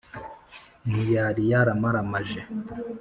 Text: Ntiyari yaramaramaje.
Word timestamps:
Ntiyari 0.87 1.43
yaramaramaje. 1.51 2.41